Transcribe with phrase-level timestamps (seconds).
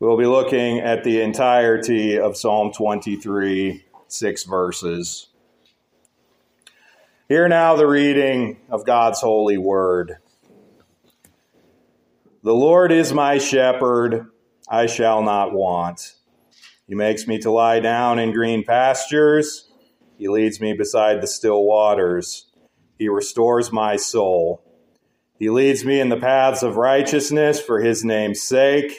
[0.00, 5.28] We'll be looking at the entirety of Psalm 23, six verses.
[7.28, 10.16] Hear now the reading of God's holy word.
[12.42, 14.30] The Lord is my shepherd,
[14.66, 16.14] I shall not want.
[16.88, 19.70] He makes me to lie down in green pastures.
[20.16, 22.46] He leads me beside the still waters.
[22.98, 24.64] He restores my soul.
[25.38, 28.98] He leads me in the paths of righteousness for his name's sake.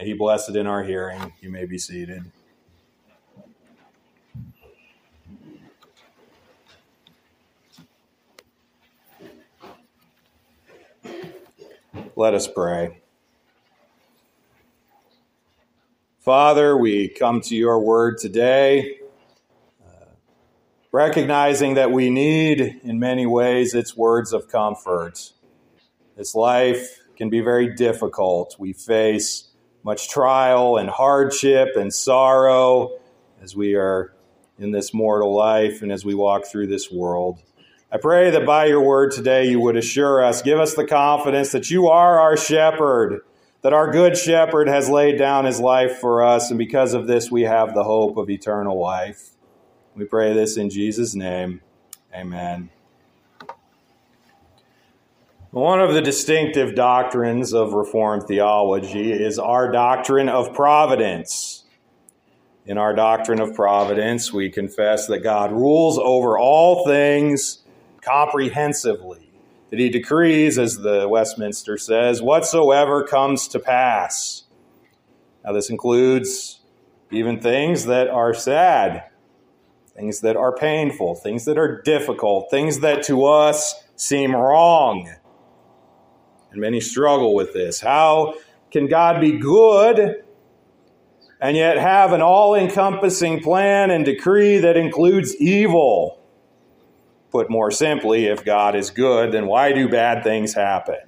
[0.00, 1.32] He bless it in our hearing.
[1.42, 2.24] You may be seated.
[12.16, 13.02] Let us pray.
[16.18, 18.98] Father, we come to your word today,
[19.86, 20.04] uh,
[20.92, 25.32] recognizing that we need, in many ways, its words of comfort.
[26.16, 28.56] This life can be very difficult.
[28.58, 29.49] We face
[29.82, 32.98] much trial and hardship and sorrow
[33.42, 34.12] as we are
[34.58, 37.40] in this mortal life and as we walk through this world.
[37.90, 41.52] I pray that by your word today you would assure us, give us the confidence
[41.52, 43.22] that you are our shepherd,
[43.62, 47.30] that our good shepherd has laid down his life for us, and because of this
[47.30, 49.30] we have the hope of eternal life.
[49.96, 51.62] We pray this in Jesus' name.
[52.14, 52.70] Amen.
[55.52, 61.64] One of the distinctive doctrines of Reformed theology is our doctrine of providence.
[62.66, 67.64] In our doctrine of providence, we confess that God rules over all things
[68.00, 69.32] comprehensively,
[69.70, 74.44] that He decrees, as the Westminster says, whatsoever comes to pass.
[75.44, 76.60] Now, this includes
[77.10, 79.02] even things that are sad,
[79.96, 85.10] things that are painful, things that are difficult, things that to us seem wrong
[86.50, 87.80] and many struggle with this.
[87.80, 88.34] How
[88.70, 90.24] can God be good
[91.40, 96.18] and yet have an all encompassing plan and decree that includes evil?
[97.30, 100.98] Put more simply, if God is good, then why do bad things happen?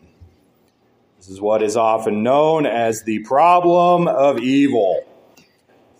[1.19, 5.05] This is what is often known as the problem of evil.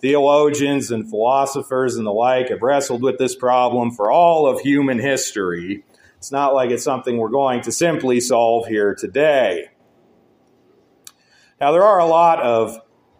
[0.01, 4.99] Theologians and philosophers and the like have wrestled with this problem for all of human
[4.99, 5.85] history.
[6.23, 9.67] It's not like it's something we're going to simply solve here today.
[11.59, 12.79] Now, there are a lot of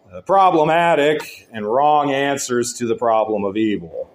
[0.09, 4.09] uh, problematic and wrong answers to the problem of evil.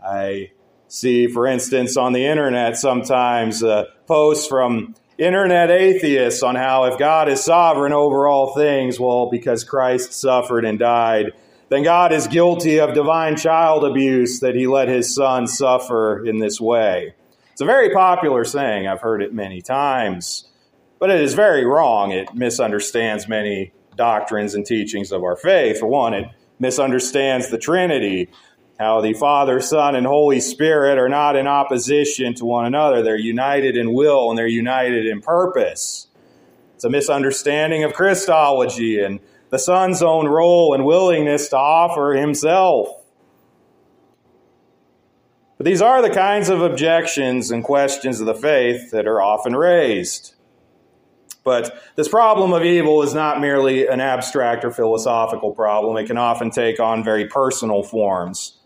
[0.00, 0.52] I
[0.86, 6.96] see, for instance, on the internet sometimes uh, posts from internet atheists on how if
[7.00, 11.32] God is sovereign over all things, well, because Christ suffered and died,
[11.68, 16.38] then God is guilty of divine child abuse that he let his son suffer in
[16.38, 17.14] this way.
[17.54, 18.88] It's a very popular saying.
[18.88, 20.48] I've heard it many times,
[20.98, 22.10] but it is very wrong.
[22.10, 25.78] It misunderstands many doctrines and teachings of our faith.
[25.78, 26.26] For one, it
[26.58, 28.28] misunderstands the Trinity,
[28.80, 33.04] how the Father, Son, and Holy Spirit are not in opposition to one another.
[33.04, 36.08] They're united in will and they're united in purpose.
[36.74, 39.20] It's a misunderstanding of Christology and
[39.50, 42.88] the Son's own role and willingness to offer himself
[45.56, 49.54] but these are the kinds of objections and questions of the faith that are often
[49.54, 50.34] raised.
[51.44, 55.96] But this problem of evil is not merely an abstract or philosophical problem.
[55.98, 58.58] It can often take on very personal forms.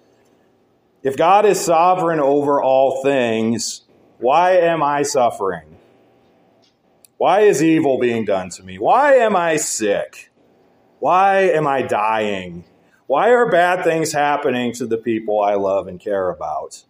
[1.02, 3.82] If God is sovereign over all things,
[4.18, 5.76] why am I suffering?
[7.16, 8.78] Why is evil being done to me?
[8.78, 10.30] Why am I sick?
[11.00, 12.64] Why am I dying?
[13.08, 16.84] Why are bad things happening to the people I love and care about?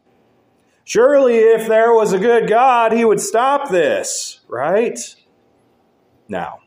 [0.82, 4.98] Surely, if there was a good God, he would stop this, right?
[6.28, 6.58] Now,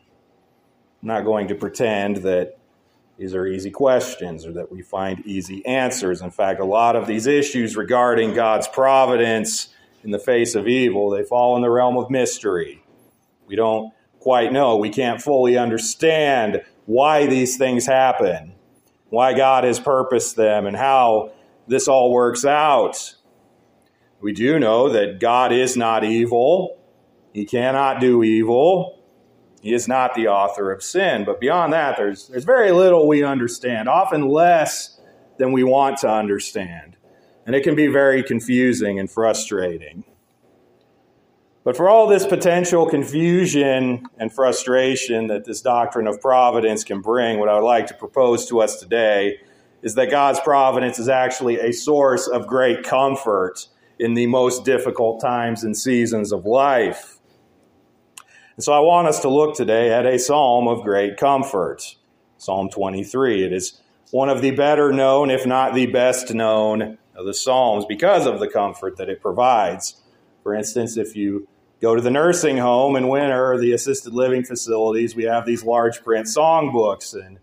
[1.02, 2.60] I'm not going to pretend that
[3.18, 6.22] these are easy questions or that we find easy answers.
[6.22, 9.68] In fact, a lot of these issues regarding God's providence
[10.02, 12.82] in the face of evil, they fall in the realm of mystery.
[13.48, 14.78] We don't quite know.
[14.78, 18.54] We can't fully understand why these things happen,
[19.12, 21.34] why God has purposed them, and how
[21.68, 23.16] this all works out.
[24.22, 26.80] We do know that God is not evil.
[27.34, 29.04] He cannot do evil.
[29.62, 31.26] He is not the author of sin.
[31.26, 35.00] But beyond that, there's, there's very little we understand, often less
[35.38, 36.96] than we want to understand.
[37.46, 40.06] And it can be very confusing and frustrating.
[41.64, 47.38] But for all this potential confusion and frustration that this doctrine of providence can bring,
[47.38, 49.40] what I would like to propose to us today
[49.84, 53.68] is that God's providence is actually a source of great comfort
[54.00, 57.20] in the most difficult times and seasons of life.
[58.56, 61.96] And so I want us to look today at a psalm of great comfort,
[62.38, 63.46] Psalm 23.
[63.46, 63.80] It is
[64.10, 68.40] one of the better known, if not the best known, of the Psalms because of
[68.40, 70.02] the comfort that it provides.
[70.44, 71.48] For instance, if you
[71.82, 76.04] go to the nursing home in winter the assisted living facilities, we have these large
[76.04, 77.14] print songbooks.
[77.14, 77.40] And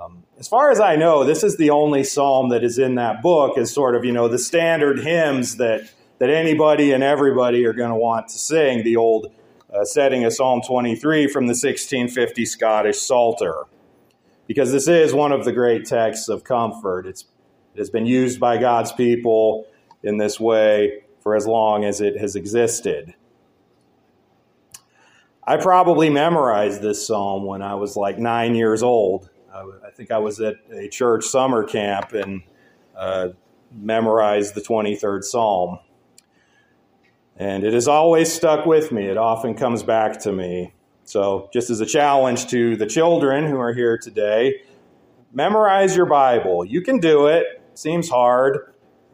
[0.00, 3.22] um, as far as I know, this is the only psalm that is in that
[3.22, 7.74] book is sort of, you know, the standard hymns that, that anybody and everybody are
[7.74, 9.30] going to want to sing, the old
[9.72, 13.64] uh, setting of Psalm 23 from the 1650 Scottish Psalter.
[14.46, 17.06] Because this is one of the great texts of comfort.
[17.06, 17.24] It's,
[17.74, 19.66] it has been used by God's people
[20.02, 23.14] in this way for as long as it has existed.
[25.46, 29.28] I probably memorized this psalm when I was like nine years old.
[29.52, 32.42] I think I was at a church summer camp and
[32.96, 33.28] uh,
[33.72, 35.78] memorized the 23rd psalm.
[37.36, 39.06] And it has always stuck with me.
[39.06, 40.72] It often comes back to me.
[41.04, 44.62] So, just as a challenge to the children who are here today,
[45.32, 46.64] memorize your Bible.
[46.64, 47.60] You can do it.
[47.74, 48.72] Seems hard,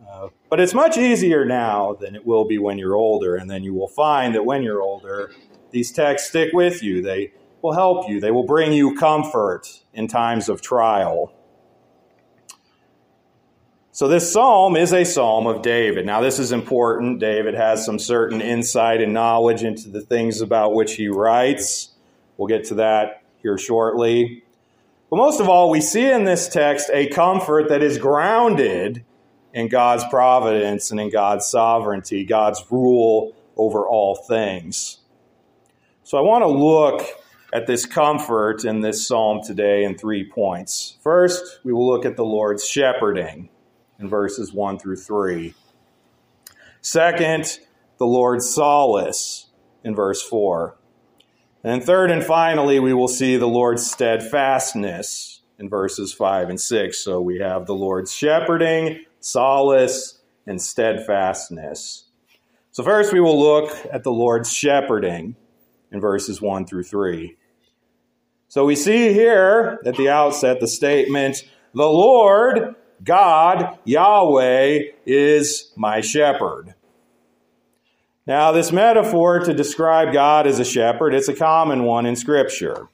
[0.09, 3.35] uh, but it's much easier now than it will be when you're older.
[3.35, 5.33] And then you will find that when you're older,
[5.71, 7.03] these texts stick with you.
[7.03, 7.33] They
[7.63, 11.33] will help you, they will bring you comfort in times of trial.
[13.93, 16.07] So, this psalm is a psalm of David.
[16.07, 17.19] Now, this is important.
[17.19, 21.91] David has some certain insight and knowledge into the things about which he writes.
[22.37, 24.43] We'll get to that here shortly.
[25.11, 29.05] But most of all, we see in this text a comfort that is grounded
[29.53, 35.00] in God's providence and in God's sovereignty, God's rule over all things.
[36.11, 37.07] So, I want to look
[37.53, 40.97] at this comfort in this psalm today in three points.
[41.05, 43.49] First, we will look at the Lord's shepherding
[44.01, 45.55] in verses 1 through 3.
[46.81, 47.61] Second,
[47.99, 49.51] the Lord's solace
[49.85, 50.77] in verse 4.
[51.63, 56.99] And third and finally, we will see the Lord's steadfastness in verses 5 and 6.
[56.99, 62.07] So we have the Lord's shepherding, solace, and steadfastness.
[62.73, 65.37] So first, we will look at the Lord's shepherding
[65.91, 67.37] in verses 1 through 3.
[68.49, 76.01] So we see here at the outset the statement, The Lord God, Yahweh, is my
[76.01, 76.75] shepherd.
[78.27, 82.89] Now, this metaphor to describe God as a shepherd, it's a common one in Scripture.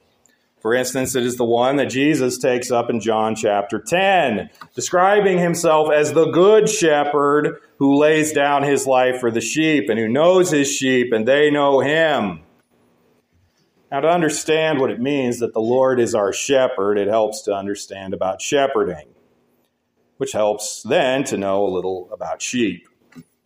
[0.61, 5.37] For instance, it is the one that Jesus takes up in John chapter 10, describing
[5.37, 10.07] himself as the good shepherd who lays down his life for the sheep and who
[10.07, 12.41] knows his sheep and they know him.
[13.91, 17.53] Now, to understand what it means that the Lord is our shepherd, it helps to
[17.53, 19.07] understand about shepherding
[20.17, 22.87] which helps then to know a little about sheep.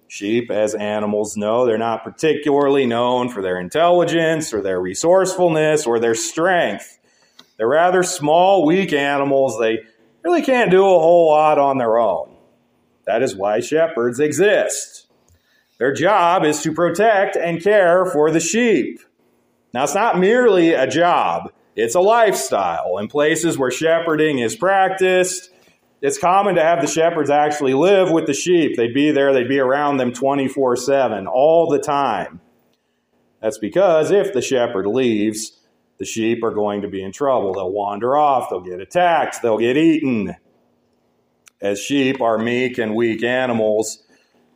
[0.08, 6.00] Sheep, as animals know, they're not particularly known for their intelligence or their resourcefulness or
[6.00, 7.00] their strength.
[7.58, 9.58] They're rather small, weak animals.
[9.60, 9.80] They
[10.24, 12.36] really can't do a whole lot on their own.
[13.06, 15.08] That is why shepherds exist.
[15.78, 19.00] Their job is to protect and care for the sheep.
[19.74, 22.98] Now, it's not merely a job, it's a lifestyle.
[22.98, 25.50] In places where shepherding is practiced,
[26.02, 28.76] it's common to have the shepherds actually live with the sheep.
[28.76, 32.42] They'd be there, they'd be around them 24 7, all the time.
[33.42, 35.60] That's because if the shepherd leaves,
[35.98, 37.54] the sheep are going to be in trouble.
[37.54, 40.36] They'll wander off, they'll get attacked, they'll get eaten.
[41.62, 44.04] As sheep are meek and weak animals,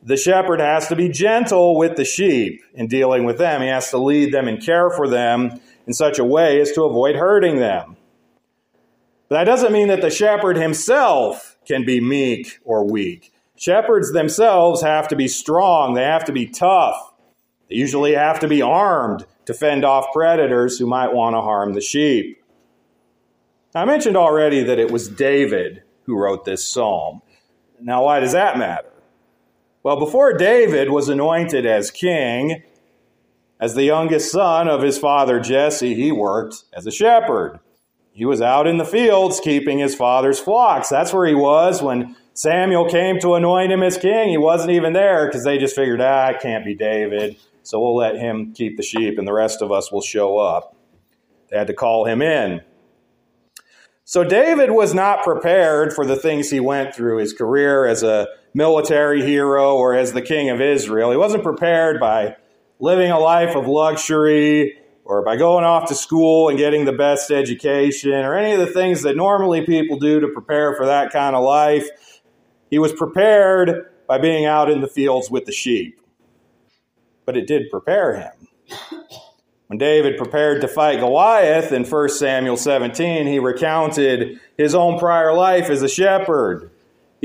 [0.05, 3.61] the shepherd has to be gentle with the sheep in dealing with them.
[3.61, 6.83] He has to lead them and care for them in such a way as to
[6.83, 7.97] avoid hurting them.
[9.27, 13.33] But that doesn't mean that the shepherd himself can be meek or weak.
[13.55, 17.13] Shepherds themselves have to be strong, they have to be tough.
[17.67, 21.73] They usually have to be armed to fend off predators who might want to harm
[21.73, 22.43] the sheep.
[23.73, 27.23] I mentioned already that it was David who wrote this psalm.
[27.81, 28.94] Now, why does that matter?
[29.85, 32.63] Well, before David was anointed as king,
[33.59, 37.59] as the youngest son of his father Jesse, he worked as a shepherd.
[38.11, 40.89] He was out in the fields keeping his father's flocks.
[40.89, 44.29] That's where he was when Samuel came to anoint him as king.
[44.29, 47.37] He wasn't even there because they just figured, ah, it can't be David.
[47.61, 50.75] So we'll let him keep the sheep and the rest of us will show up.
[51.51, 52.61] They had to call him in.
[54.03, 58.27] So David was not prepared for the things he went through his career as a
[58.55, 61.11] military hero or as the king of Israel.
[61.11, 62.37] He wasn't prepared by
[62.79, 67.29] living a life of luxury or by going off to school and getting the best
[67.29, 71.35] education or any of the things that normally people do to prepare for that kind
[71.35, 71.85] of life.
[72.71, 75.99] He was prepared by being out in the fields with the sheep.
[77.25, 78.47] But it did prepare him.
[79.67, 85.33] When David prepared to fight Goliath in 1 Samuel 17, he recounted his own prior
[85.33, 86.71] life as a shepherd.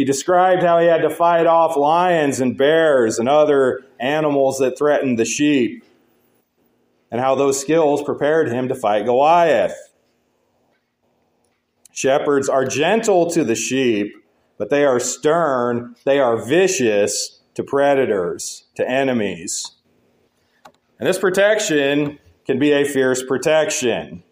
[0.00, 4.78] He described how he had to fight off lions and bears and other animals that
[4.78, 5.84] threatened the sheep,
[7.10, 9.76] and how those skills prepared him to fight Goliath.
[11.92, 14.14] Shepherds are gentle to the sheep,
[14.56, 19.72] but they are stern, they are vicious to predators, to enemies.
[20.98, 24.22] And this protection can be a fierce protection.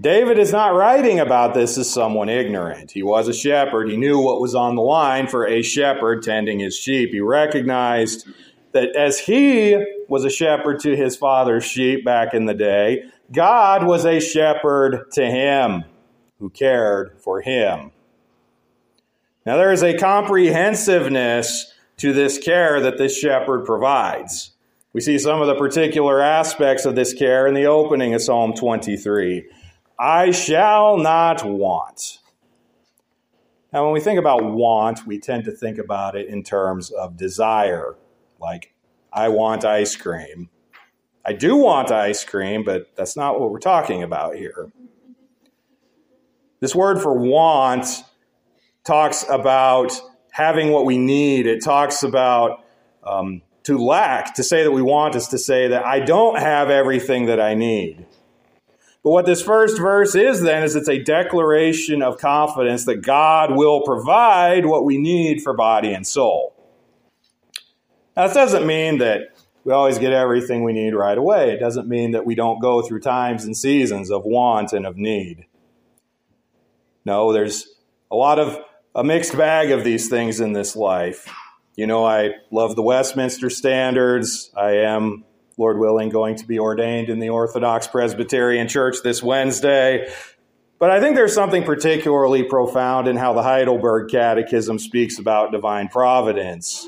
[0.00, 2.90] David is not writing about this as someone ignorant.
[2.90, 3.90] He was a shepherd.
[3.90, 7.10] He knew what was on the line for a shepherd tending his sheep.
[7.10, 8.26] He recognized
[8.72, 9.76] that as he
[10.08, 15.10] was a shepherd to his father's sheep back in the day, God was a shepherd
[15.12, 15.84] to him
[16.38, 17.92] who cared for him.
[19.44, 24.52] Now, there is a comprehensiveness to this care that this shepherd provides.
[24.92, 28.54] We see some of the particular aspects of this care in the opening of Psalm
[28.54, 29.44] 23.
[30.02, 32.18] I shall not want.
[33.72, 37.16] Now, when we think about want, we tend to think about it in terms of
[37.16, 37.94] desire,
[38.40, 38.74] like,
[39.12, 40.50] I want ice cream.
[41.24, 44.72] I do want ice cream, but that's not what we're talking about here.
[46.58, 47.86] This word for want
[48.82, 49.92] talks about
[50.32, 52.64] having what we need, it talks about
[53.04, 56.70] um, to lack, to say that we want, is to say that I don't have
[56.70, 58.04] everything that I need.
[59.04, 63.56] But what this first verse is then is it's a declaration of confidence that God
[63.56, 66.54] will provide what we need for body and soul.
[68.16, 69.22] Now, this doesn't mean that
[69.64, 71.52] we always get everything we need right away.
[71.52, 74.96] It doesn't mean that we don't go through times and seasons of want and of
[74.96, 75.46] need.
[77.04, 77.68] No, there's
[78.10, 78.58] a lot of
[78.94, 81.32] a mixed bag of these things in this life.
[81.76, 84.50] You know, I love the Westminster Standards.
[84.56, 85.24] I am,
[85.58, 90.10] Lord willing, going to be ordained in the Orthodox Presbyterian Church this Wednesday.
[90.78, 95.88] But I think there's something particularly profound in how the Heidelberg Catechism speaks about divine
[95.88, 96.86] providence.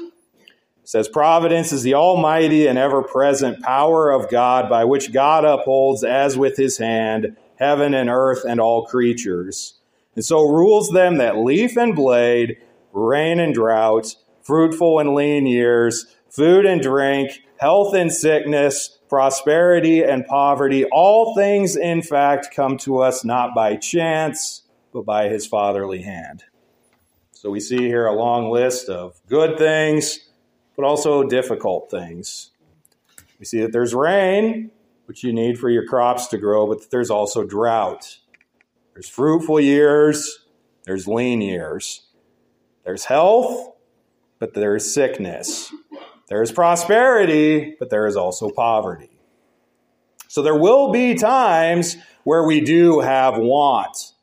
[0.83, 5.44] It says, Providence is the almighty and ever present power of God by which God
[5.44, 9.78] upholds, as with his hand, heaven and earth and all creatures,
[10.16, 12.56] and so rules them that leaf and blade,
[12.92, 20.26] rain and drought, fruitful and lean years, food and drink, health and sickness, prosperity and
[20.26, 20.84] poverty.
[20.87, 26.44] All things, in fact, come to us not by chance, but by his fatherly hand.
[27.32, 30.18] So we see here a long list of good things,
[30.76, 32.50] but also difficult things.
[33.38, 34.70] We see that there's rain,
[35.06, 38.18] which you need for your crops to grow, but there's also drought.
[38.94, 40.46] There's fruitful years,
[40.84, 42.02] there's lean years.
[42.84, 43.73] There's health,
[44.38, 45.73] but there is sickness.
[46.34, 49.20] There is prosperity, but there is also poverty.
[50.26, 54.14] So there will be times where we do have want,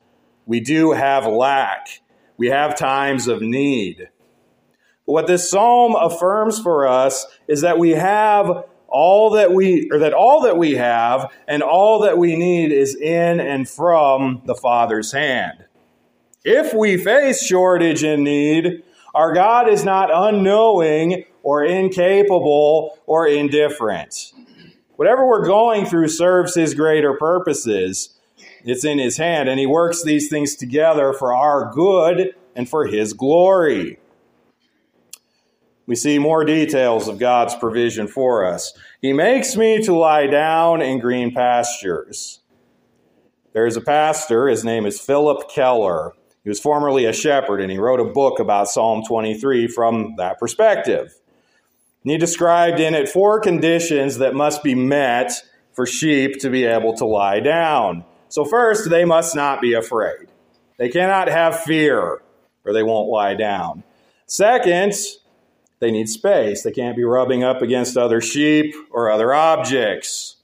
[0.44, 2.02] we do have lack,
[2.36, 4.10] we have times of need.
[5.06, 10.12] What this psalm affirms for us is that we have all that we or that
[10.12, 15.12] all that we have and all that we need is in and from the Father's
[15.12, 15.64] hand.
[16.44, 18.82] If we face shortage and need,
[19.14, 24.32] our God is not unknowing or incapable or indifferent.
[24.96, 28.18] Whatever we're going through serves His greater purposes.
[28.64, 32.86] It's in His hand, and He works these things together for our good and for
[32.86, 33.98] His glory.
[35.86, 38.72] We see more details of God's provision for us.
[39.00, 42.40] He makes me to lie down in green pastures.
[43.52, 46.12] There is a pastor, his name is Phillip Keller.
[46.44, 50.38] He was formerly a shepherd, and he wrote a book about Psalm 23 from that
[50.38, 51.12] perspective.
[52.04, 55.32] And he described in it four conditions that must be met
[55.72, 58.04] for sheep to be able to lie down.
[58.28, 60.28] So, first, they must not be afraid.
[60.78, 62.22] They cannot have fear,
[62.64, 63.84] or they won't lie down.
[64.26, 64.94] Second,
[65.80, 66.62] they need space.
[66.62, 70.36] They can't be rubbing up against other sheep or other objects.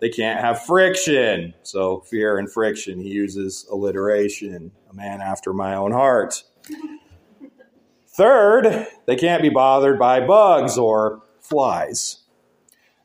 [0.00, 1.54] They can't have friction.
[1.62, 6.42] So, fear and friction, he uses alliteration, a man after my own heart.
[8.20, 12.18] Third, they can't be bothered by bugs or flies.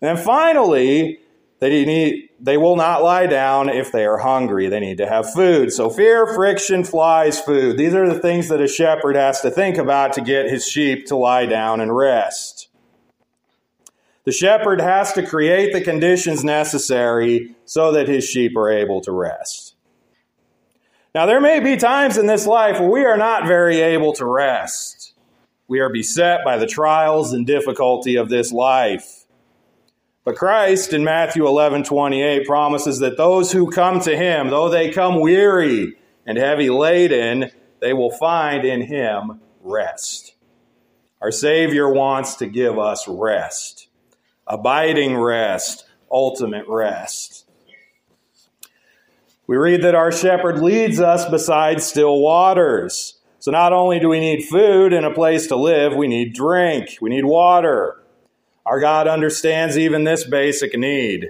[0.01, 1.19] And finally,
[1.59, 4.67] they need they will not lie down if they are hungry.
[4.67, 5.71] They need to have food.
[5.71, 7.77] So fear, friction, flies, food.
[7.77, 11.05] These are the things that a shepherd has to think about to get his sheep
[11.05, 12.67] to lie down and rest.
[14.25, 19.13] The shepherd has to create the conditions necessary so that his sheep are able to
[19.13, 19.64] rest.
[21.15, 24.25] Now, there may be times in this life where we are not very able to
[24.25, 25.13] rest.
[25.65, 29.23] We are beset by the trials and difficulty of this life.
[30.25, 34.91] But Christ in Matthew 11 28 promises that those who come to him, though they
[34.91, 35.95] come weary
[36.25, 40.35] and heavy laden, they will find in him rest.
[41.21, 43.87] Our Savior wants to give us rest,
[44.45, 47.44] abiding rest, ultimate rest.
[49.47, 53.19] We read that our shepherd leads us beside still waters.
[53.39, 56.97] So not only do we need food and a place to live, we need drink,
[56.99, 58.01] we need water.
[58.65, 61.29] Our God understands even this basic need.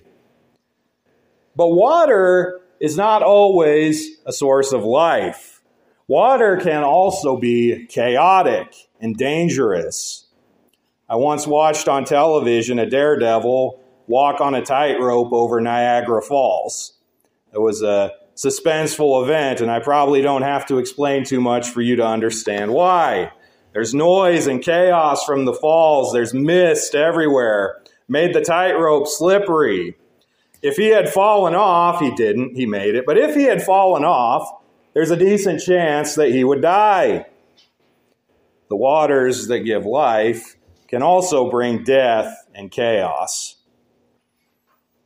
[1.58, 5.62] But water is not always a source of life.
[6.08, 10.28] Water can also be chaotic and dangerous.
[11.10, 16.95] I once watched on television a daredevil walk on a tightrope over Niagara Falls.
[17.56, 21.82] It was a suspenseful event, and I probably don't have to explain too much for
[21.82, 23.32] you to understand why.
[23.74, 26.12] There's noise and chaos from the falls.
[26.12, 27.82] There's mist everywhere.
[28.10, 29.96] Made the tightrope slippery.
[30.62, 33.06] If he had fallen off, he didn't, he made it.
[33.06, 34.50] But if he had fallen off,
[34.94, 37.26] there's a decent chance that he would die.
[38.70, 43.55] The waters that give life can also bring death and chaos.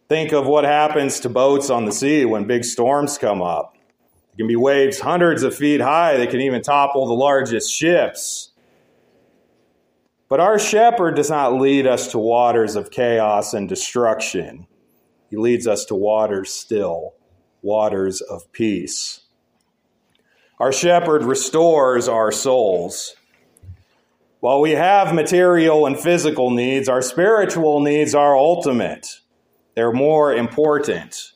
[0.09, 3.77] Think of what happens to boats on the sea when big storms come up.
[4.33, 8.49] It can be waves hundreds of feet high that can even topple the largest ships.
[10.27, 14.65] But our shepherd does not lead us to waters of chaos and destruction.
[15.29, 17.13] He leads us to waters still,
[17.61, 19.21] waters of peace.
[20.59, 23.15] Our shepherd restores our souls.
[24.39, 29.19] While we have material and physical needs, our spiritual needs are ultimate.
[29.75, 31.33] They're more important.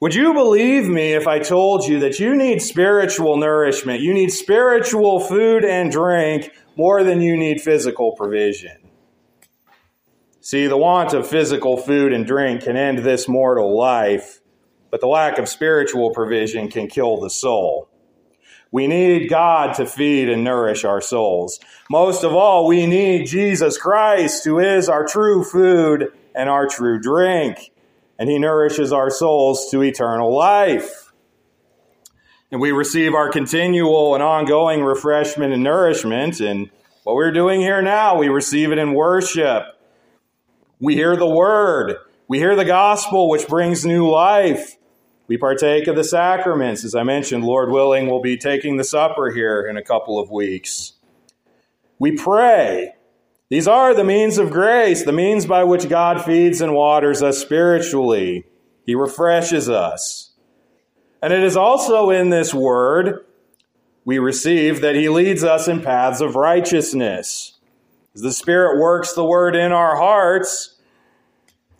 [0.00, 4.00] Would you believe me if I told you that you need spiritual nourishment?
[4.00, 8.76] You need spiritual food and drink more than you need physical provision.
[10.42, 14.40] See, the want of physical food and drink can end this mortal life,
[14.90, 17.88] but the lack of spiritual provision can kill the soul.
[18.70, 21.58] We need God to feed and nourish our souls.
[21.88, 27.00] Most of all, we need Jesus Christ, who is our true food and our true
[27.00, 27.70] drink,
[28.18, 31.12] and He nourishes our souls to eternal life.
[32.50, 36.40] And we receive our continual and ongoing refreshment and nourishment.
[36.40, 36.70] And
[37.02, 39.64] what we're doing here now, we receive it in worship.
[40.80, 41.96] We hear the word.
[42.28, 44.76] We hear the gospel, which brings new life.
[45.28, 46.84] We partake of the sacraments.
[46.84, 50.30] As I mentioned, Lord willing, we'll be taking the supper here in a couple of
[50.30, 50.94] weeks.
[51.98, 52.95] We pray.
[53.48, 57.38] These are the means of grace, the means by which God feeds and waters us
[57.38, 58.44] spiritually.
[58.84, 60.32] He refreshes us.
[61.22, 63.24] And it is also in this word
[64.04, 67.58] we receive that he leads us in paths of righteousness.
[68.14, 70.76] As the Spirit works the word in our hearts,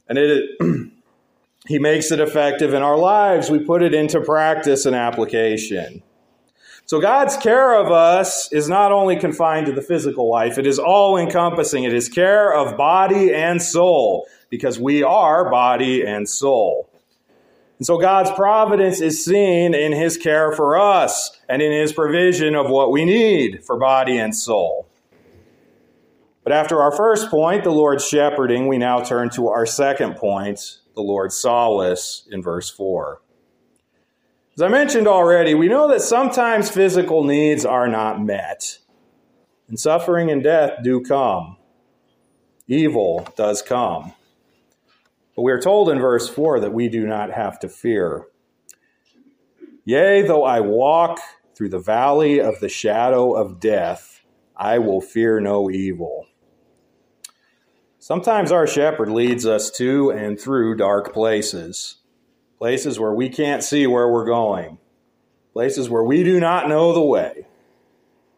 [0.08, 0.50] and it,
[1.66, 6.02] he makes it effective in our lives, we put it into practice and application.
[6.86, 10.78] So God's care of us is not only confined to the physical life, it is
[10.78, 11.82] all encompassing.
[11.82, 16.88] It is care of body and soul, because we are body and soul.
[17.78, 22.54] And so God's providence is seen in his care for us and in his provision
[22.54, 24.86] of what we need for body and soul.
[26.44, 30.78] But after our first point, the Lord's shepherding, we now turn to our second point,
[30.94, 33.20] the Lord's solace in verse 4.
[34.58, 38.78] As I mentioned already, we know that sometimes physical needs are not met,
[39.68, 41.58] and suffering and death do come.
[42.66, 44.14] Evil does come.
[45.34, 48.28] But we are told in verse 4 that we do not have to fear.
[49.84, 51.20] Yea, though I walk
[51.54, 54.22] through the valley of the shadow of death,
[54.56, 56.28] I will fear no evil.
[57.98, 61.96] Sometimes our shepherd leads us to and through dark places.
[62.58, 64.78] Places where we can't see where we're going,
[65.52, 67.46] places where we do not know the way,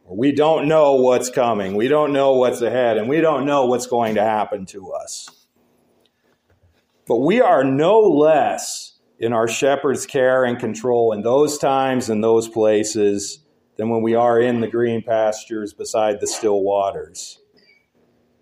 [0.06, 3.86] we don't know what's coming, we don't know what's ahead, and we don't know what's
[3.86, 5.28] going to happen to us.
[7.06, 12.22] But we are no less in our shepherd's care and control in those times and
[12.22, 13.40] those places
[13.76, 17.38] than when we are in the green pastures beside the still waters.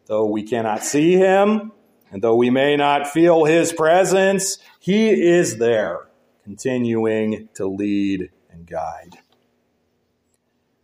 [0.07, 1.73] Though we cannot see him,
[2.11, 6.07] and though we may not feel his presence, he is there,
[6.45, 9.19] continuing to lead and guide.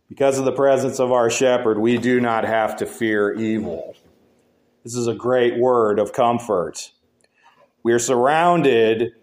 [0.09, 3.95] Because of the presence of our shepherd, we do not have to fear evil.
[4.83, 6.91] This is a great word of comfort.
[7.83, 9.13] We are surrounded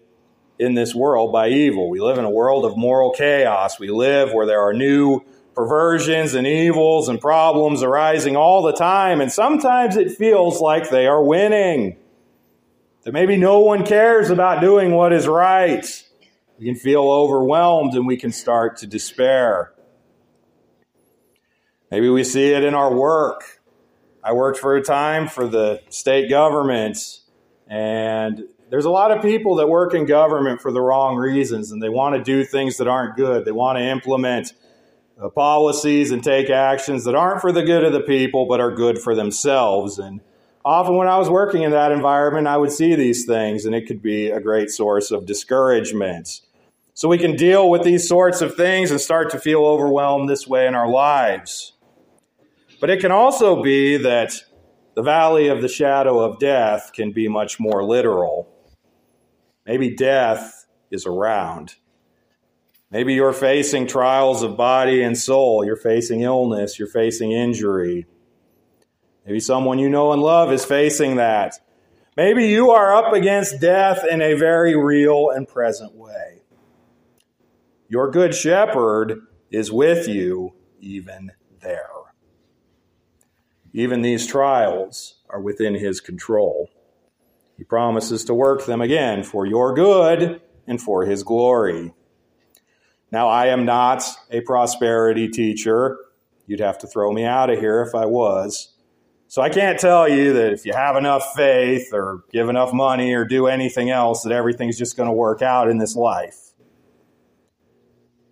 [0.59, 1.89] in this world by evil.
[1.89, 3.79] We live in a world of moral chaos.
[3.79, 5.21] We live where there are new
[5.53, 11.07] perversions and evils and problems arising all the time, and sometimes it feels like they
[11.07, 11.97] are winning.
[13.03, 15.85] That maybe no one cares about doing what is right.
[16.59, 19.73] We can feel overwhelmed and we can start to despair.
[21.89, 23.59] Maybe we see it in our work.
[24.23, 26.97] I worked for a time for the state government,
[27.67, 31.81] and there's a lot of people that work in government for the wrong reasons, and
[31.81, 33.43] they want to do things that aren't good.
[33.43, 34.53] They want to implement
[35.19, 38.71] Uh, policies and take actions that aren't for the good of the people, but are
[38.71, 39.99] good for themselves.
[39.99, 40.19] And
[40.65, 43.85] often when I was working in that environment, I would see these things, and it
[43.85, 46.41] could be a great source of discouragement.
[46.95, 50.47] So we can deal with these sorts of things and start to feel overwhelmed this
[50.47, 51.73] way in our lives.
[52.79, 54.33] But it can also be that
[54.95, 58.49] the valley of the shadow of death can be much more literal.
[59.65, 61.75] Maybe death is around.
[62.91, 65.63] Maybe you're facing trials of body and soul.
[65.65, 66.77] You're facing illness.
[66.77, 68.05] You're facing injury.
[69.25, 71.55] Maybe someone you know and love is facing that.
[72.17, 76.41] Maybe you are up against death in a very real and present way.
[77.87, 81.87] Your good shepherd is with you even there.
[83.73, 86.69] Even these trials are within his control.
[87.57, 91.93] He promises to work them again for your good and for his glory.
[93.11, 95.97] Now, I am not a prosperity teacher.
[96.47, 98.73] You'd have to throw me out of here if I was.
[99.27, 103.13] So I can't tell you that if you have enough faith or give enough money
[103.13, 106.51] or do anything else, that everything's just going to work out in this life.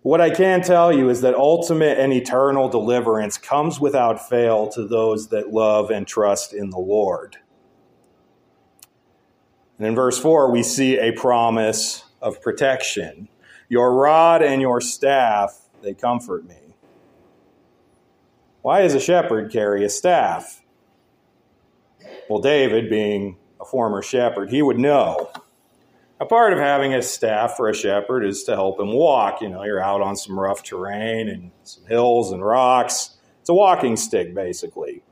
[0.02, 4.86] What I can tell you is that ultimate and eternal deliverance comes without fail to
[4.86, 7.36] those that love and trust in the Lord.
[9.78, 13.28] And in verse 4, we see a promise of protection.
[13.70, 16.74] Your rod and your staff, they comfort me.
[18.62, 20.60] Why does a shepherd carry a staff?
[22.28, 25.30] Well, David, being a former shepherd, he would know.
[26.18, 29.40] A part of having a staff for a shepherd is to help him walk.
[29.40, 33.18] You know, you're out on some rough terrain and some hills and rocks.
[33.40, 35.04] It's a walking stick, basically.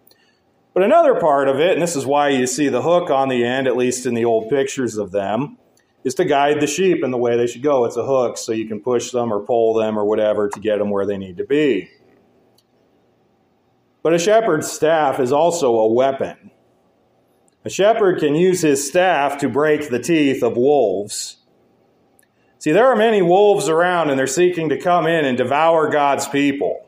[0.75, 3.45] But another part of it, and this is why you see the hook on the
[3.45, 5.59] end, at least in the old pictures of them,
[6.09, 7.85] is to guide the sheep in the way they should go.
[7.85, 10.79] It's a hook so you can push them or pull them or whatever to get
[10.79, 11.91] them where they need to be.
[14.03, 16.51] But a shepherd's staff is also a weapon.
[17.67, 21.37] A shepherd can use his staff to break the teeth of wolves.
[22.59, 26.27] See, there are many wolves around and they're seeking to come in and devour God's
[26.27, 26.87] people.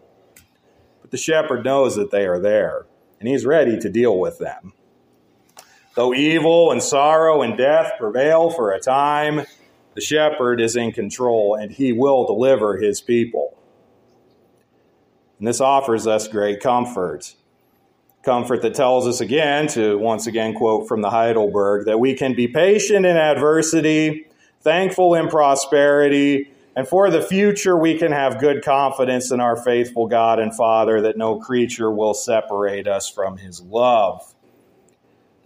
[1.03, 2.87] But the shepherd knows that they are there
[3.19, 4.73] and he's ready to deal with them.
[5.95, 9.45] Though evil and sorrow and death prevail for a time,
[9.95, 13.57] the shepherd is in control and he will deliver his people.
[15.39, 17.35] And this offers us great comfort.
[18.23, 22.35] Comfort that tells us again, to once again quote from the Heidelberg, that we can
[22.35, 24.27] be patient in adversity,
[24.61, 30.07] thankful in prosperity, and for the future, we can have good confidence in our faithful
[30.07, 34.30] God and Father that no creature will separate us from his love.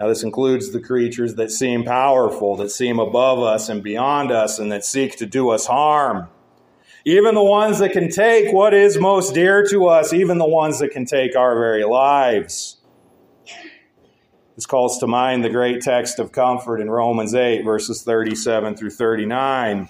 [0.01, 4.59] Now, this includes the creatures that seem powerful, that seem above us and beyond us,
[4.59, 6.29] and that seek to do us harm.
[7.05, 10.81] Even the ones that can take what is most dear to us, even the ones
[10.81, 12.79] that can take our very lives.
[14.57, 18.91] This calls to mind the great text of comfort in Romans 8, verses 37 through
[18.91, 19.89] 39.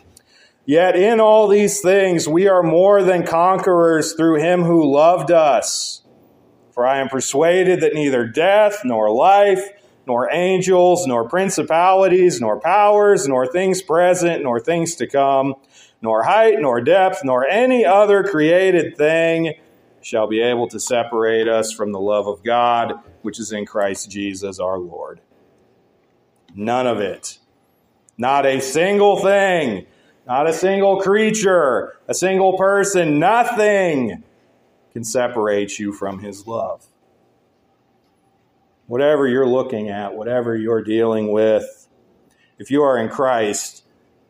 [0.67, 6.03] Yet in all these things we are more than conquerors through him who loved us.
[6.73, 9.69] For I am persuaded that neither death, nor life,
[10.07, 15.55] nor angels, nor principalities, nor powers, nor things present, nor things to come,
[16.03, 19.55] nor height, nor depth, nor any other created thing
[20.03, 24.11] shall be able to separate us from the love of God, which is in Christ
[24.11, 25.21] Jesus our Lord.
[26.55, 27.39] None of it.
[28.19, 29.87] Not a single thing
[30.27, 34.23] not a single creature, a single person, nothing
[34.93, 36.87] can separate you from his love.
[38.87, 41.89] Whatever you're looking at, whatever you're dealing with,
[42.59, 43.85] if you are in Christ,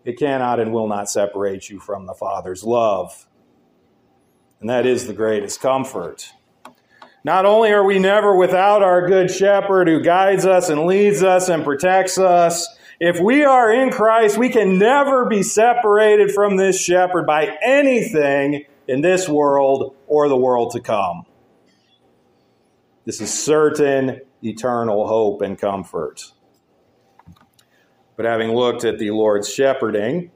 [0.05, 3.27] it cannot and will not separate you from the Father's love.
[4.61, 6.33] And that is the greatest comfort.
[7.25, 11.49] Not only are we never without our good shepherd who guides us and leads us
[11.49, 12.69] and protects us,
[13.01, 18.67] if we are in Christ, we can never be separated from this shepherd by anything
[18.87, 21.25] in this world or the world to come.
[23.05, 26.33] This is certain eternal hope and comfort.
[28.17, 30.31] But having looked at the Lord's shepherding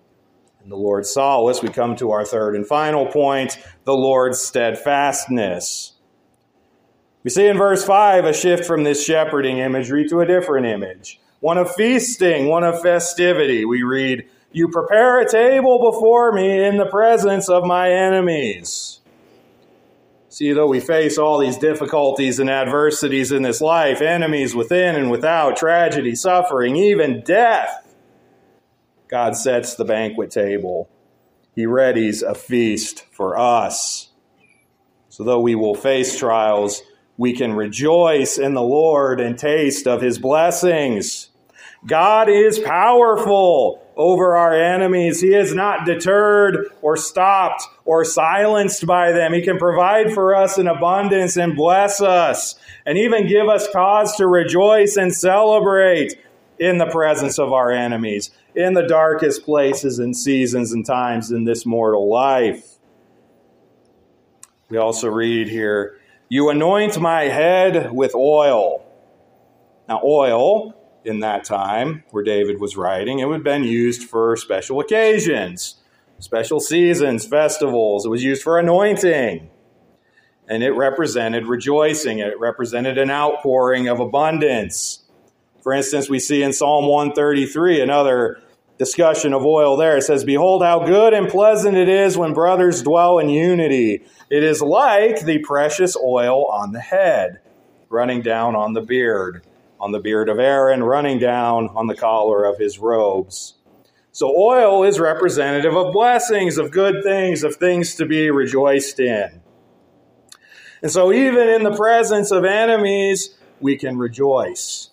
[0.62, 5.94] and the Lord's solace, we come to our third and final point the Lord's steadfastness.
[7.24, 11.20] We see in verse 5 a shift from this shepherding imagery to a different image
[11.40, 13.64] one of feasting, one of festivity.
[13.64, 18.97] We read, You prepare a table before me in the presence of my enemies.
[20.38, 25.11] See, though we face all these difficulties and adversities in this life, enemies within and
[25.11, 27.96] without, tragedy, suffering, even death,
[29.09, 30.88] God sets the banquet table.
[31.57, 34.12] He readies a feast for us.
[35.09, 36.83] So, though we will face trials,
[37.16, 41.31] we can rejoice in the Lord and taste of his blessings.
[41.85, 45.20] God is powerful over our enemies.
[45.20, 49.32] He is not deterred or stopped or silenced by them.
[49.32, 52.54] He can provide for us in abundance and bless us
[52.87, 56.14] and even give us cause to rejoice and celebrate
[56.61, 61.44] in the presence of our enemies, in the darkest places and seasons and times in
[61.44, 62.76] this mortal life.
[64.70, 68.84] We also read here you anoint my head with oil.
[69.88, 74.37] Now, oil in that time where David was writing, it would have been used for
[74.37, 75.76] special occasions,
[76.18, 78.04] special seasons, festivals.
[78.04, 79.50] It was used for anointing.
[80.48, 85.04] And it represented rejoicing, it represented an outpouring of abundance.
[85.62, 88.40] For instance, we see in Psalm 133 another
[88.78, 89.96] discussion of oil there.
[89.96, 94.04] It says, Behold, how good and pleasant it is when brothers dwell in unity.
[94.30, 97.40] It is like the precious oil on the head,
[97.90, 99.44] running down on the beard,
[99.80, 103.54] on the beard of Aaron, running down on the collar of his robes.
[104.12, 109.40] So, oil is representative of blessings, of good things, of things to be rejoiced in.
[110.82, 114.90] And so, even in the presence of enemies, we can rejoice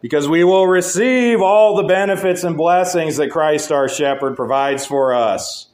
[0.00, 5.12] because we will receive all the benefits and blessings that Christ our shepherd provides for
[5.14, 5.68] us.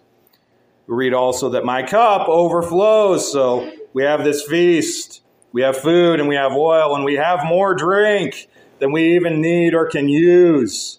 [0.87, 3.31] We read also that my cup overflows.
[3.31, 5.22] So we have this feast,
[5.57, 8.47] we have food, and we have oil, and we have more drink
[8.79, 10.99] than we even need or can use.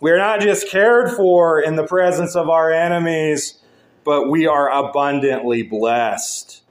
[0.00, 3.58] We are not just cared for in the presence of our enemies,
[4.04, 6.62] but we are abundantly blessed.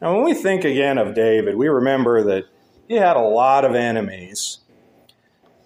[0.00, 2.44] Now, when we think again of David, we remember that
[2.88, 4.60] he had a lot of enemies.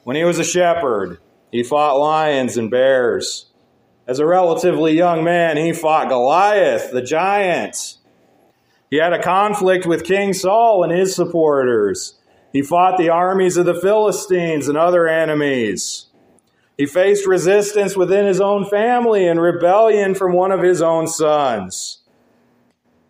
[0.03, 1.21] When he was a shepherd,
[1.53, 3.47] he fought lions and bears.
[4.09, 7.99] As a relatively young man, he fought Goliath, the giant.
[8.95, 12.15] He had a conflict with King Saul and his supporters.
[12.53, 16.07] He fought the armies of the Philistines and other enemies.
[16.79, 22.03] He faced resistance within his own family and rebellion from one of his own sons.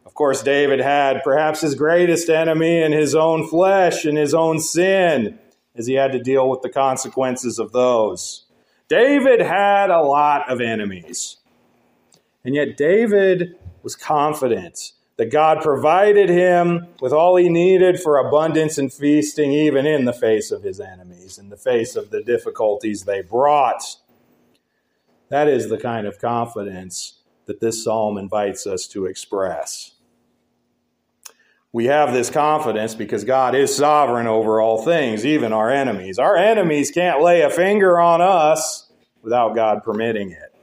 [0.06, 4.60] Of course, David had perhaps his greatest enemy in his own flesh and his own
[4.60, 5.38] sin,
[5.76, 8.46] as he had to deal with the consequences of those.
[8.88, 11.36] David had a lot of enemies.
[12.42, 18.78] And yet, David was confident that God provided him with all he needed for abundance
[18.78, 23.04] and feasting, even in the face of his enemies, in the face of the difficulties
[23.04, 23.96] they brought.
[25.28, 29.94] That is the kind of confidence that this psalm invites us to express
[31.74, 36.20] we have this confidence because God is sovereign over all things, even our enemies.
[36.20, 38.88] Our enemies can't lay a finger on us
[39.22, 40.53] without God permitting it.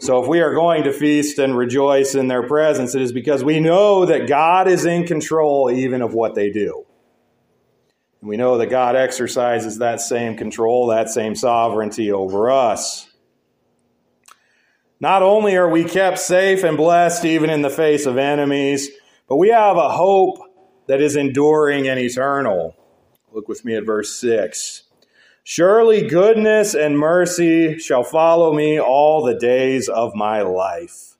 [0.00, 3.44] So if we are going to feast and rejoice in their presence, it is because
[3.44, 6.86] we know that God is in control even of what they do.
[8.22, 13.08] We know that God exercises that same control, that same sovereignty over us.
[15.00, 18.88] Not only are we kept safe and blessed even in the face of enemies,
[19.28, 20.38] but we have a hope
[20.86, 22.74] that is enduring and eternal.
[23.32, 24.84] Look with me at verse 6.
[25.42, 31.16] Surely goodness and mercy shall follow me all the days of my life.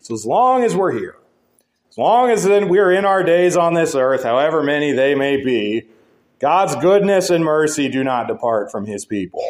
[0.00, 1.16] So, as long as we're here,
[1.90, 5.88] as long as we're in our days on this earth, however many they may be,
[6.38, 9.44] God's goodness and mercy do not depart from his people.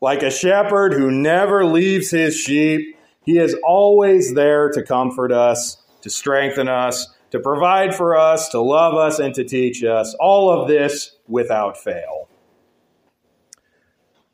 [0.00, 5.82] Like a shepherd who never leaves his sheep, he is always there to comfort us,
[6.02, 10.14] to strengthen us, to provide for us, to love us, and to teach us.
[10.20, 12.28] All of this without fail.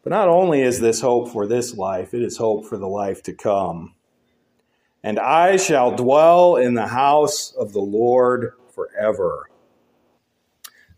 [0.02, 3.22] But not only is this hope for this life, it is hope for the life
[3.24, 3.94] to come.
[5.02, 9.48] And I shall dwell in the house of the Lord forever.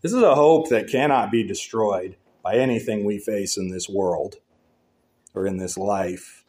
[0.02, 4.36] This is a hope that cannot be destroyed by anything we face in this world
[5.34, 6.44] or in this life.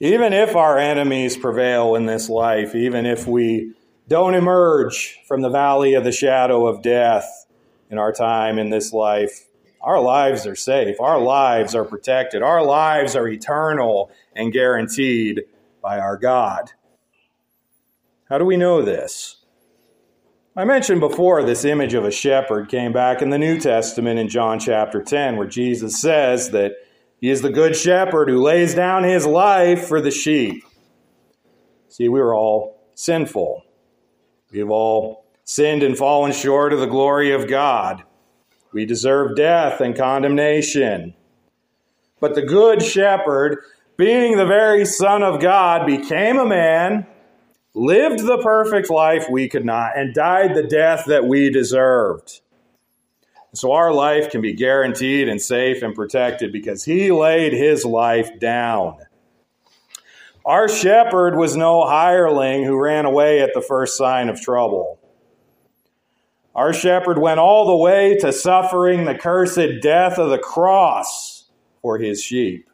[0.00, 3.72] Even if our enemies prevail in this life, even if we
[4.12, 7.46] don't emerge from the valley of the shadow of death
[7.88, 9.46] in our time in this life,
[9.80, 11.00] our lives are safe.
[11.00, 12.42] Our lives are protected.
[12.42, 15.44] Our lives are eternal and guaranteed
[15.80, 16.72] by our God.
[18.28, 19.38] How do we know this?
[20.54, 24.28] I mentioned before this image of a shepherd came back in the New Testament in
[24.28, 26.72] John chapter 10, where Jesus says that
[27.18, 30.64] he is the good shepherd who lays down his life for the sheep.
[31.88, 33.64] See, we were all sinful.
[34.52, 38.04] We've all sinned and fallen short of the glory of God.
[38.72, 41.14] We deserve death and condemnation.
[42.20, 43.58] But the good shepherd,
[43.96, 47.06] being the very Son of God, became a man,
[47.74, 52.40] lived the perfect life we could not, and died the death that we deserved.
[53.54, 58.38] So our life can be guaranteed and safe and protected because he laid his life
[58.38, 58.98] down.
[60.44, 64.98] Our shepherd was no hireling who ran away at the first sign of trouble.
[66.54, 71.48] Our shepherd went all the way to suffering the cursed death of the cross
[71.80, 72.68] for his sheep.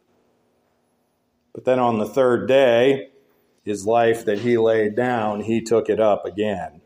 [1.53, 3.09] But then on the third day,
[3.63, 6.81] his life that he laid down, he took it up again.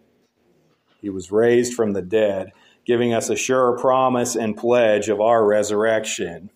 [1.02, 2.52] He was raised from the dead
[2.86, 6.50] giving us a sure promise and pledge of our resurrection.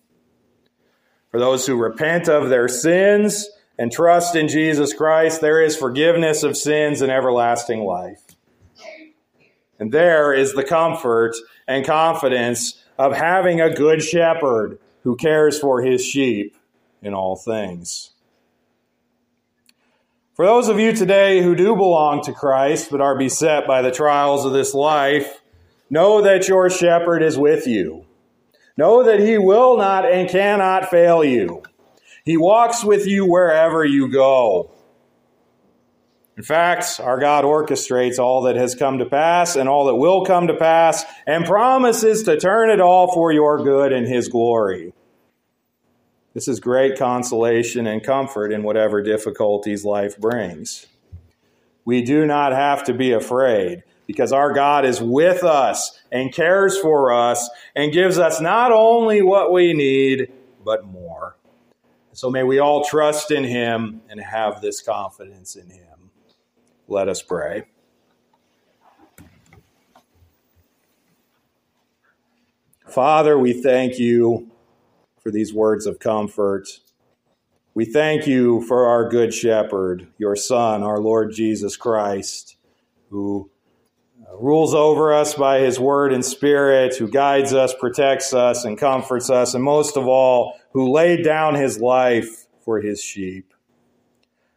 [1.30, 6.42] For those who repent of their sins and trust in Jesus Christ, there is forgiveness
[6.42, 8.22] of sins and everlasting life.
[9.78, 11.36] And there is the comfort
[11.68, 16.56] and confidence of having a good shepherd who cares for his sheep
[17.00, 18.10] in all things.
[20.34, 23.92] For those of you today who do belong to Christ but are beset by the
[23.92, 25.40] trials of this life,
[25.90, 28.04] Know that your shepherd is with you.
[28.76, 31.62] Know that he will not and cannot fail you.
[32.28, 34.70] He walks with you wherever you go.
[36.36, 40.26] In fact, our God orchestrates all that has come to pass and all that will
[40.26, 44.92] come to pass and promises to turn it all for your good and his glory.
[46.34, 50.86] This is great consolation and comfort in whatever difficulties life brings.
[51.86, 56.76] We do not have to be afraid because our God is with us and cares
[56.76, 60.30] for us and gives us not only what we need,
[60.62, 61.37] but more.
[62.18, 66.10] So may we all trust in Him and have this confidence in Him.
[66.88, 67.66] Let us pray.
[72.88, 74.50] Father, we thank you
[75.20, 76.66] for these words of comfort.
[77.74, 82.56] We thank you for our good shepherd, your Son, our Lord Jesus Christ,
[83.10, 83.48] who
[84.34, 89.30] rules over us by his word and spirit, who guides us, protects us, and comforts
[89.30, 93.54] us, and most of all, who laid down his life for his sheep.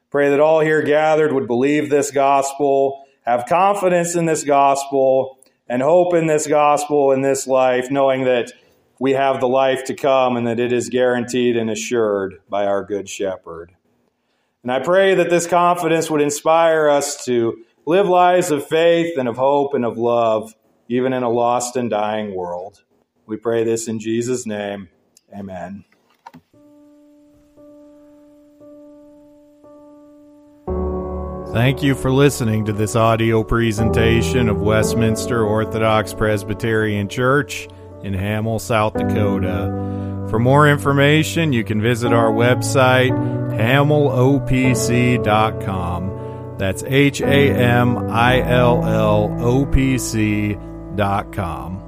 [0.09, 5.81] Pray that all here gathered would believe this gospel, have confidence in this gospel, and
[5.81, 8.51] hope in this gospel in this life, knowing that
[8.99, 12.83] we have the life to come and that it is guaranteed and assured by our
[12.83, 13.71] good shepherd.
[14.63, 19.27] And I pray that this confidence would inspire us to live lives of faith and
[19.27, 20.55] of hope and of love,
[20.87, 22.81] even in a lost and dying world.
[23.25, 24.87] We pray this in Jesus' name.
[25.37, 25.83] Amen.
[31.51, 37.67] Thank you for listening to this audio presentation of Westminster Orthodox Presbyterian Church
[38.03, 40.27] in Hamill, South Dakota.
[40.29, 43.11] For more information, you can visit our website,
[43.51, 46.20] hamillopc.com.
[46.61, 50.55] That's H A M I L L O P C
[50.95, 51.80] dot com.